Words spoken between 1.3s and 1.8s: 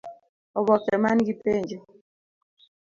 penjo: